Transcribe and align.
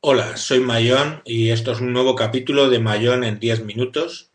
Hola, 0.00 0.36
soy 0.36 0.60
Mayón 0.60 1.22
y 1.24 1.50
esto 1.50 1.72
es 1.72 1.80
un 1.80 1.92
nuevo 1.92 2.14
capítulo 2.14 2.70
de 2.70 2.78
Mayón 2.78 3.24
en 3.24 3.40
10 3.40 3.64
minutos. 3.64 4.30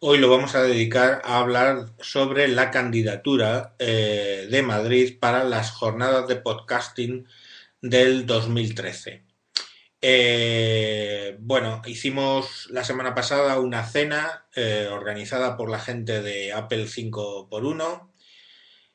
Hoy 0.00 0.18
lo 0.18 0.28
vamos 0.28 0.56
a 0.56 0.62
dedicar 0.64 1.22
a 1.24 1.38
hablar 1.38 1.92
sobre 2.00 2.48
la 2.48 2.72
candidatura 2.72 3.76
eh, 3.78 4.48
de 4.50 4.62
Madrid 4.62 5.16
para 5.20 5.44
las 5.44 5.70
jornadas 5.70 6.26
de 6.26 6.34
podcasting 6.34 7.28
del 7.80 8.26
2013. 8.26 9.22
Eh, 10.02 11.36
bueno, 11.38 11.80
hicimos 11.86 12.66
la 12.70 12.82
semana 12.82 13.14
pasada 13.14 13.60
una 13.60 13.86
cena 13.86 14.46
eh, 14.56 14.88
organizada 14.90 15.56
por 15.56 15.70
la 15.70 15.78
gente 15.78 16.22
de 16.22 16.52
Apple 16.52 16.86
5x1 16.86 18.13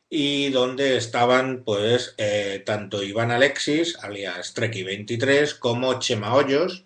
y 0.10 0.50
donde 0.50 0.98
estaban 0.98 1.64
pues 1.64 2.16
eh, 2.18 2.64
tanto 2.66 3.04
Iván 3.04 3.32
Alexis, 3.32 3.98
alias 4.02 4.56
Treki23, 4.56 5.60
como 5.60 6.00
Chema 6.00 6.34
Hoyos, 6.34 6.86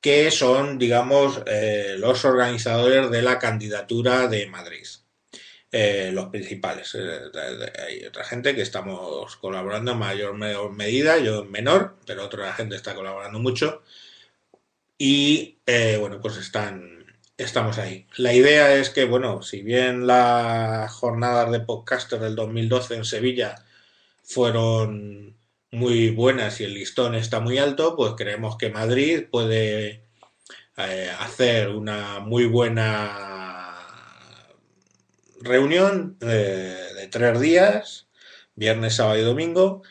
que 0.00 0.30
son, 0.30 0.78
digamos, 0.78 1.42
eh, 1.46 1.96
los 1.98 2.24
organizadores 2.26 3.10
de 3.10 3.22
la 3.22 3.38
candidatura 3.38 4.28
de 4.28 4.46
Madrid. 4.46 4.86
Eh, 5.72 6.10
los 6.12 6.26
principales. 6.26 6.94
hay 6.94 8.04
otra 8.04 8.24
gente 8.24 8.54
que 8.54 8.62
estamos 8.62 9.36
colaborando 9.36 9.92
en 9.92 9.98
mayor 9.98 10.70
medida, 10.72 11.18
yo 11.18 11.42
en 11.42 11.50
menor, 11.50 11.96
pero 12.06 12.24
otra 12.24 12.52
gente 12.52 12.76
está 12.76 12.94
colaborando 12.94 13.40
mucho. 13.40 13.82
Y 14.98 15.58
bueno, 15.98 16.20
pues 16.20 16.36
están 16.36 17.03
estamos 17.36 17.78
ahí. 17.78 18.06
La 18.16 18.32
idea 18.32 18.74
es 18.74 18.90
que, 18.90 19.04
bueno, 19.04 19.42
si 19.42 19.62
bien 19.62 20.06
las 20.06 20.92
jornadas 20.92 21.50
de 21.50 21.60
podcaster 21.60 22.20
del 22.20 22.36
2012 22.36 22.94
en 22.96 23.04
Sevilla 23.04 23.64
fueron 24.22 25.36
muy 25.70 26.10
buenas 26.10 26.60
y 26.60 26.64
el 26.64 26.74
listón 26.74 27.14
está 27.14 27.40
muy 27.40 27.58
alto, 27.58 27.96
pues 27.96 28.14
creemos 28.16 28.56
que 28.56 28.70
Madrid 28.70 29.24
puede 29.30 30.04
eh, 30.76 31.10
hacer 31.20 31.68
una 31.70 32.20
muy 32.20 32.46
buena 32.46 33.34
reunión 35.40 36.16
eh, 36.20 36.88
de 36.96 37.08
tres 37.08 37.40
días, 37.40 38.06
viernes, 38.54 38.96
sábado 38.96 39.18
y 39.18 39.22
domingo, 39.22 39.82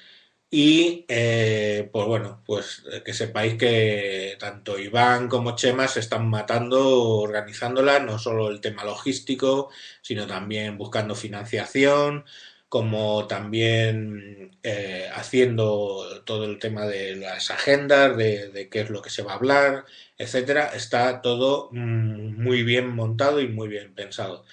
y 0.55 1.05
eh, 1.07 1.89
pues 1.91 2.05
bueno, 2.05 2.43
pues 2.45 2.83
eh, 2.93 3.01
que 3.03 3.11
sepáis 3.15 3.55
que 3.55 4.37
tanto 4.39 4.77
Iván 4.77 5.27
como 5.27 5.55
Chema 5.55 5.87
se 5.87 5.99
están 5.99 6.29
matando 6.29 7.09
organizándola, 7.21 7.99
no 8.01 8.19
solo 8.19 8.49
el 8.49 8.61
tema 8.61 8.83
logístico, 8.83 9.71
sino 10.03 10.27
también 10.27 10.77
buscando 10.77 11.15
financiación, 11.15 12.25
como 12.69 13.25
también 13.25 14.51
eh, 14.61 15.09
haciendo 15.15 16.21
todo 16.23 16.45
el 16.45 16.59
tema 16.59 16.85
de 16.85 17.15
las 17.15 17.49
agendas, 17.49 18.15
de, 18.15 18.69
qué 18.71 18.81
es 18.81 18.91
lo 18.91 19.01
que 19.01 19.09
se 19.09 19.23
va 19.23 19.31
a 19.31 19.35
hablar, 19.37 19.85
etcétera. 20.19 20.67
Está 20.75 21.23
todo 21.23 21.69
mm, 21.71 22.43
muy 22.43 22.61
bien 22.61 22.89
montado 22.89 23.41
y 23.41 23.47
muy 23.47 23.69
bien 23.69 23.95
pensado. 23.95 24.45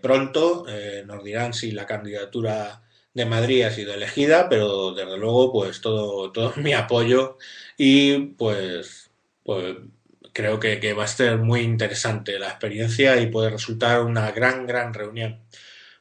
pronto 0.00 0.64
nos 1.06 1.24
dirán 1.24 1.52
si 1.54 1.72
la 1.72 1.86
candidatura 1.86 2.82
de 3.18 3.26
Madrid 3.26 3.64
ha 3.64 3.70
sido 3.70 3.92
elegida, 3.94 4.48
pero 4.48 4.92
desde 4.92 5.18
luego, 5.18 5.52
pues 5.52 5.80
todo, 5.80 6.32
todo 6.32 6.54
mi 6.56 6.72
apoyo 6.72 7.36
y 7.76 8.18
pues, 8.18 9.10
pues 9.44 9.76
creo 10.32 10.60
que, 10.60 10.92
va 10.94 11.04
a 11.04 11.08
ser 11.08 11.38
muy 11.38 11.60
interesante 11.60 12.38
la 12.38 12.48
experiencia 12.48 13.20
y 13.20 13.26
puede 13.26 13.50
resultar 13.50 14.02
una 14.02 14.30
gran, 14.30 14.66
gran 14.66 14.94
reunión. 14.94 15.40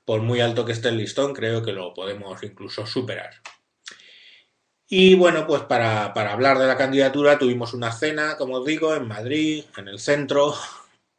Por 0.06 0.22
muy 0.22 0.42
alto 0.42 0.64
que 0.66 0.74
esté 0.74 0.90
el 0.90 0.98
listón, 0.98 1.34
creo 1.34 1.64
que 1.64 1.74
lo 1.74 1.94
podemos 1.94 2.44
incluso 2.44 2.86
superar. 2.86 3.32
Y 4.90 5.16
bueno, 5.16 5.46
pues 5.48 5.64
para, 5.64 6.06
hablar 6.06 6.60
de 6.60 6.68
la 6.68 6.78
candidatura 6.78 7.40
tuvimos 7.40 7.74
una 7.74 7.92
cena, 7.92 8.38
como 8.38 8.58
os 8.58 8.66
digo, 8.66 8.96
en 8.96 9.08
Madrid, 9.08 9.66
en 9.76 9.88
el 9.88 10.00
centro, 10.00 10.54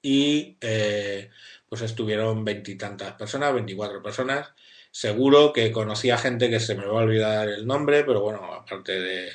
y 0.00 0.56
eh, 0.60 1.30
pues 1.68 1.82
estuvieron 1.82 2.44
veintitantas 2.44 3.14
personas, 3.14 3.52
veinticuatro 3.52 4.02
personas, 4.02 4.48
Seguro 4.90 5.52
que 5.52 5.72
conocía 5.72 6.18
gente 6.18 6.50
que 6.50 6.60
se 6.60 6.74
me 6.74 6.86
va 6.86 7.00
a 7.00 7.04
olvidar 7.04 7.48
el 7.48 7.66
nombre, 7.66 8.04
pero 8.04 8.20
bueno, 8.20 8.52
aparte 8.52 9.00
de, 9.00 9.30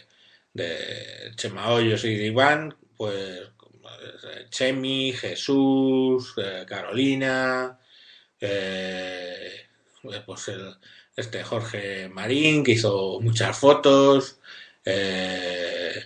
de 0.54 1.32
Chema 1.36 1.72
Hoyos 1.72 2.04
y 2.06 2.16
de 2.16 2.26
Iván, 2.26 2.76
pues 2.98 3.54
Chemi, 4.50 5.14
Jesús, 5.14 6.34
eh, 6.38 6.66
Carolina, 6.68 7.80
eh, 8.40 9.68
pues 10.26 10.52
este 11.16 11.44
Jorge 11.44 12.10
Marín, 12.10 12.64
que 12.64 12.74
hizo 12.74 13.20
muchas 13.22 13.58
fotos, 13.58 14.40
eh, 14.86 16.04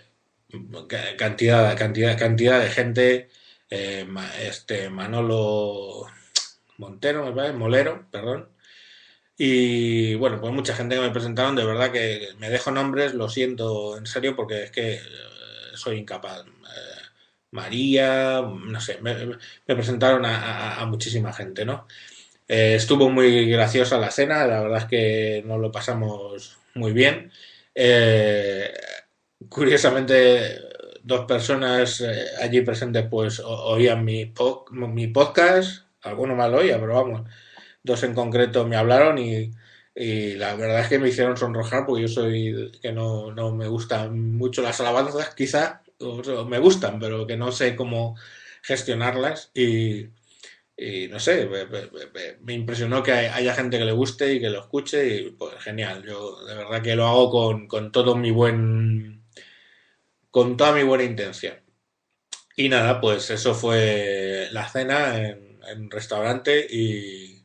cantidad, 1.18 1.78
cantidad, 1.78 2.18
cantidad 2.18 2.62
de 2.62 2.70
gente, 2.70 3.30
este 3.70 4.90
Manolo 4.90 6.06
Montero, 6.78 7.26
me 7.26 7.34
parece, 7.34 7.54
Molero, 7.54 8.06
perdón, 8.12 8.50
y 9.38 10.16
bueno, 10.16 10.42
pues 10.42 10.52
mucha 10.52 10.76
gente 10.76 10.96
que 10.96 11.02
me 11.02 11.12
presentaron, 11.12 11.56
de 11.56 11.64
verdad 11.64 11.92
que 11.92 12.30
me 12.40 12.50
dejo 12.50 12.72
nombres, 12.72 13.14
lo 13.14 13.30
siento 13.30 13.98
en 13.98 14.08
serio 14.08 14.36
porque 14.36 14.64
es 14.64 14.72
que 14.72 14.96
eh, 14.96 15.02
soy 15.76 15.98
incapaz. 16.00 16.42
Eh, 16.42 17.02
María, 17.52 18.42
no 18.42 18.82
sé, 18.82 19.00
me, 19.02 19.16
presentaron 19.68 20.26
a, 20.26 20.84
muchísima 20.88 21.34
gente, 21.34 21.66
¿no? 21.66 21.88
Eh, 22.48 22.76
estuvo 22.76 23.10
muy 23.10 23.50
graciosa 23.50 24.00
la 24.00 24.12
cena, 24.12 24.48
la 24.48 24.62
verdad 24.62 24.80
es 24.80 24.86
que 24.86 25.44
nos 25.46 25.60
lo 25.60 25.72
pasamos 25.72 26.58
muy 26.76 26.94
bien. 26.94 27.32
curiosamente, 29.50 30.60
dos 31.04 31.26
personas 31.26 32.04
allí 32.42 32.62
presentes 32.62 33.06
pues 33.10 33.40
oían 33.40 34.04
mi, 34.04 34.34
mi 34.72 35.08
podcast, 35.08 35.84
alguno 36.02 36.36
más 36.36 36.50
lo 36.52 36.58
oía, 36.60 36.80
pero 36.80 36.96
vamos 36.96 37.30
dos 37.84 38.04
en 38.04 38.14
concreto 38.14 38.66
me 38.68 38.76
hablaron 38.76 39.18
y, 39.18 39.52
la 39.96 40.56
verdad 40.56 40.82
es 40.82 40.90
que 40.90 41.00
me 41.00 41.10
hicieron 41.10 41.38
sonrojar 41.38 41.86
porque 41.86 42.04
yo 42.04 42.08
soy 42.08 42.72
que 42.82 42.92
no, 42.92 43.32
me 43.54 43.68
gustan 43.68 44.36
mucho 44.38 44.62
las 44.62 44.80
alabanzas, 44.80 45.34
quizá, 45.34 45.82
me 46.48 46.60
gustan, 46.60 47.00
pero 47.00 47.26
que 47.26 47.38
no 47.38 47.52
sé 47.52 47.76
cómo 47.76 48.16
gestionarlas 48.62 49.52
y, 49.56 50.10
no 51.10 51.20
sé, 51.20 51.50
me, 52.42 52.54
impresionó 52.54 53.02
que 53.02 53.12
haya 53.12 53.54
gente 53.56 53.80
que 53.80 53.86
le 53.86 53.92
guste 53.94 54.34
y 54.34 54.40
que 54.40 54.50
lo 54.50 54.62
escuche 54.62 55.08
y 55.08 55.32
pues 55.32 55.56
genial, 55.64 56.04
yo 56.06 56.46
de 56.46 56.56
verdad 56.56 56.82
que 56.84 56.96
lo 56.96 57.08
hago 57.08 57.68
con, 57.68 57.92
todo 57.92 58.16
mi 58.16 58.32
buen, 58.32 59.24
con 60.32 60.58
toda 60.58 60.74
mi 60.74 60.84
buena 60.84 61.04
intención. 61.06 61.56
Y 62.56 62.70
nada, 62.70 63.00
pues 63.00 63.30
eso 63.30 63.54
fue 63.54 64.48
la 64.52 64.68
cena 64.68 65.18
en, 65.18 65.92
restaurante 65.92 66.66
y, 66.70 67.37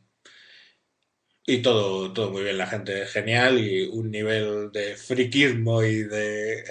y 1.45 1.61
todo, 1.61 2.13
todo 2.13 2.31
muy 2.31 2.43
bien, 2.43 2.57
la 2.57 2.67
gente 2.67 3.05
genial 3.05 3.59
y 3.59 3.83
un 3.87 4.11
nivel 4.11 4.71
de 4.71 4.95
friquismo 4.95 5.83
y 5.83 6.03
de... 6.03 6.63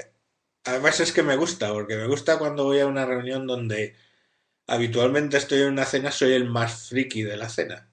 Además 0.64 1.00
es 1.00 1.12
que 1.12 1.22
me 1.22 1.36
gusta, 1.36 1.72
porque 1.72 1.96
me 1.96 2.06
gusta 2.06 2.38
cuando 2.38 2.64
voy 2.64 2.80
a 2.80 2.86
una 2.86 3.06
reunión 3.06 3.46
donde 3.46 3.96
habitualmente 4.66 5.36
estoy 5.38 5.62
en 5.62 5.72
una 5.72 5.86
cena, 5.86 6.12
soy 6.12 6.32
el 6.32 6.46
más 6.48 6.88
friki 6.88 7.22
de 7.22 7.36
la 7.36 7.48
cena. 7.48 7.90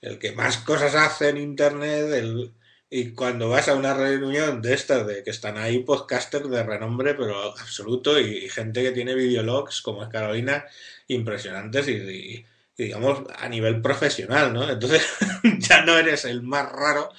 El 0.00 0.18
que 0.18 0.32
más 0.32 0.58
cosas 0.58 0.94
hace 0.94 1.30
en 1.30 1.38
internet, 1.38 2.12
el... 2.12 2.54
y 2.90 3.12
cuando 3.14 3.50
vas 3.50 3.68
a 3.68 3.74
una 3.76 3.94
reunión 3.94 4.62
de 4.62 4.74
estas, 4.74 5.06
de 5.06 5.24
que 5.24 5.30
están 5.30 5.58
ahí 5.58 5.80
podcasters 5.84 6.50
de 6.50 6.62
renombre, 6.64 7.14
pero 7.14 7.36
absoluto, 7.58 8.18
y, 8.20 8.48
gente 8.48 8.82
que 8.82 8.92
tiene 8.92 9.14
videologs, 9.14 9.82
como 9.82 10.02
es 10.04 10.08
Carolina, 10.10 10.66
impresionantes 11.08 11.88
y 11.88 12.44
digamos, 12.78 13.24
a 13.36 13.48
nivel 13.48 13.82
profesional, 13.82 14.54
¿no? 14.54 14.70
Entonces 14.70 15.02
ya 15.58 15.84
no 15.84 15.98
eres 15.98 16.24
el 16.24 16.42
más 16.42 16.70
raro 16.72 17.10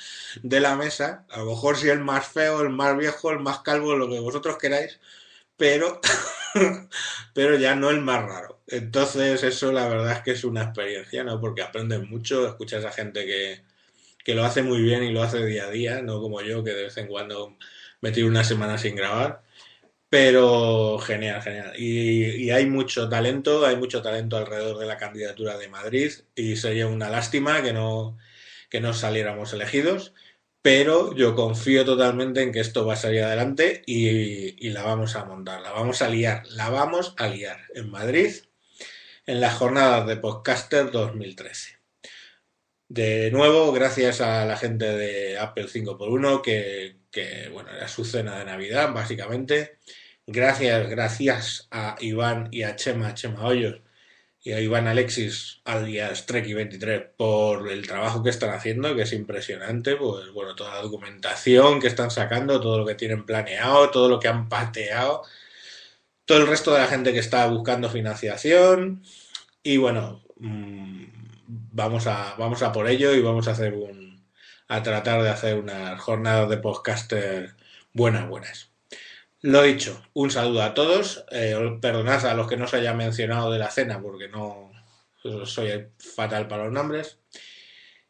de 0.41 0.59
la 0.61 0.75
mesa, 0.77 1.25
a 1.29 1.39
lo 1.39 1.45
mejor 1.51 1.77
si 1.77 1.89
el 1.89 1.99
más 1.99 2.27
feo, 2.27 2.61
el 2.61 2.69
más 2.69 2.97
viejo, 2.97 3.31
el 3.31 3.39
más 3.39 3.59
calvo, 3.59 3.95
lo 3.95 4.09
que 4.09 4.19
vosotros 4.19 4.57
queráis, 4.57 4.99
pero, 5.57 5.99
pero 7.33 7.57
ya 7.57 7.75
no 7.75 7.89
el 7.89 8.01
más 8.01 8.23
raro. 8.25 8.61
Entonces 8.67 9.43
eso 9.43 9.71
la 9.73 9.87
verdad 9.89 10.13
es 10.13 10.21
que 10.21 10.31
es 10.31 10.43
una 10.45 10.63
experiencia, 10.63 11.23
¿no? 11.23 11.41
Porque 11.41 11.61
aprendes 11.61 12.07
mucho, 12.09 12.47
escuchas 12.47 12.85
a 12.85 12.91
gente 12.91 13.25
que, 13.25 13.61
que 14.23 14.35
lo 14.35 14.45
hace 14.45 14.63
muy 14.63 14.81
bien 14.81 15.03
y 15.03 15.11
lo 15.11 15.23
hace 15.23 15.45
día 15.45 15.65
a 15.65 15.71
día, 15.71 16.01
no 16.01 16.21
como 16.21 16.41
yo 16.41 16.63
que 16.63 16.71
de 16.73 16.83
vez 16.83 16.97
en 16.97 17.07
cuando 17.07 17.57
me 18.01 18.11
tiro 18.11 18.27
una 18.27 18.43
semana 18.43 18.77
sin 18.77 18.95
grabar. 18.95 19.43
Pero 20.09 20.97
genial, 20.99 21.41
genial. 21.41 21.73
Y, 21.77 22.49
hay 22.49 22.65
mucho 22.65 23.09
talento, 23.09 23.65
hay 23.65 23.75
mucho 23.77 24.01
talento 24.01 24.37
alrededor 24.37 24.79
de 24.79 24.87
la 24.87 24.97
candidatura 24.97 25.57
de 25.57 25.67
Madrid 25.67 26.11
y 26.35 26.55
sería 26.55 26.87
una 26.87 27.09
lástima 27.09 27.61
que 27.61 27.73
no, 27.73 28.17
que 28.69 28.81
no 28.81 28.93
saliéramos 28.93 29.53
elegidos, 29.53 30.13
pero 30.61 31.15
yo 31.15 31.35
confío 31.35 31.85
totalmente 31.85 32.41
en 32.41 32.51
que 32.51 32.59
esto 32.59 32.85
va 32.85 32.93
a 32.93 32.97
salir 32.97 33.23
adelante 33.23 33.83
y, 33.85 34.67
y 34.67 34.71
la 34.71 34.83
vamos 34.83 35.15
a 35.15 35.25
montar, 35.25 35.61
la 35.61 35.71
vamos 35.71 36.01
a 36.01 36.09
liar, 36.09 36.43
la 36.49 36.69
vamos 36.69 37.13
a 37.17 37.27
liar 37.27 37.59
en 37.75 37.91
Madrid 37.91 38.31
en 39.27 39.41
las 39.41 39.55
jornadas 39.55 40.07
de 40.07 40.17
Podcaster 40.17 40.91
2013. 40.91 41.77
De 42.87 43.29
nuevo, 43.29 43.71
gracias 43.71 44.21
a 44.21 44.45
la 44.45 44.57
gente 44.57 44.85
de 44.85 45.37
Apple 45.37 45.67
5x1 45.67 46.41
que, 46.41 46.98
que 47.11 47.49
bueno, 47.49 47.71
era 47.71 47.87
su 47.87 48.05
cena 48.05 48.39
de 48.39 48.45
Navidad, 48.45 48.93
básicamente 48.93 49.79
Gracias, 50.31 50.87
gracias 50.91 51.67
a 51.71 51.95
Iván 52.01 52.49
y 52.51 52.61
a 52.61 52.75
Chema, 52.75 53.15
Chema 53.15 53.45
Hoyos 53.45 53.81
y 54.41 54.51
a 54.51 54.61
Iván 54.61 54.87
Alexis, 54.87 55.59
alias 55.65 56.27
Treki23, 56.27 57.13
por 57.17 57.67
el 57.67 57.87
trabajo 57.87 58.21
que 58.21 58.29
están 58.29 58.51
haciendo, 58.51 58.95
que 58.95 59.01
es 59.03 59.13
impresionante. 59.13 59.95
Pues 59.95 60.31
bueno, 60.31 60.55
toda 60.55 60.75
la 60.75 60.81
documentación 60.83 61.79
que 61.79 61.87
están 61.87 62.11
sacando, 62.11 62.61
todo 62.61 62.77
lo 62.77 62.85
que 62.85 62.93
tienen 62.93 63.25
planeado, 63.25 63.89
todo 63.89 64.07
lo 64.07 64.19
que 64.19 64.27
han 64.27 64.49
pateado, 64.49 65.23
todo 66.25 66.37
el 66.37 66.47
resto 66.47 66.73
de 66.73 66.79
la 66.81 66.87
gente 66.87 67.11
que 67.11 67.19
está 67.19 67.47
buscando 67.47 67.89
financiación. 67.89 69.03
Y 69.63 69.77
bueno, 69.77 70.23
mmm, 70.37 71.05
vamos 71.47 72.05
a, 72.07 72.35
vamos 72.37 72.61
a 72.61 72.71
por 72.71 72.87
ello 72.87 73.13
y 73.15 73.21
vamos 73.21 73.47
a 73.47 73.51
hacer 73.53 73.73
un, 73.73 74.08
a 74.69 74.83
tratar 74.83 75.21
de 75.21 75.29
hacer 75.29 75.57
unas 75.57 75.99
jornadas 75.99 76.49
de 76.49 76.57
podcaster 76.57 77.55
buenas, 77.93 78.29
buenas. 78.29 78.71
Lo 79.41 79.63
dicho, 79.63 80.01
un 80.13 80.31
saludo 80.31 80.63
a 80.63 80.73
todos. 80.73 81.25
Eh, 81.31 81.55
perdonad 81.81 82.25
a 82.25 82.33
los 82.33 82.47
que 82.47 82.55
no 82.55 82.65
os 82.65 82.73
haya 82.73 82.93
mencionado 82.93 83.51
de 83.51 83.59
la 83.59 83.71
cena 83.71 84.01
porque 84.01 84.29
no 84.29 84.71
soy 85.45 85.87
fatal 85.97 86.47
para 86.47 86.65
los 86.65 86.73
nombres. 86.73 87.17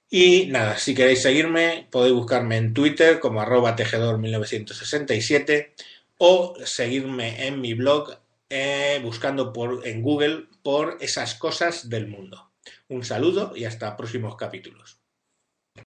Y 0.09 0.47
nada, 0.47 0.77
si 0.77 0.95
queréis 0.95 1.21
seguirme, 1.21 1.87
podéis 1.91 2.15
buscarme 2.15 2.57
en 2.57 2.73
Twitter 2.73 3.19
como 3.19 3.41
arroba 3.41 3.75
tejedor1967 3.75 5.71
o 6.17 6.55
seguirme 6.65 7.47
en 7.47 7.61
mi 7.61 7.75
blog 7.75 8.17
eh, 8.49 8.99
buscando 9.03 9.53
por, 9.53 9.87
en 9.87 10.01
Google 10.01 10.47
por 10.63 10.97
esas 10.99 11.35
cosas 11.35 11.89
del 11.89 12.07
mundo. 12.07 12.49
Un 12.87 13.03
saludo 13.03 13.53
y 13.55 13.65
hasta 13.65 13.95
próximos 13.95 14.35
capítulos. 14.35 14.98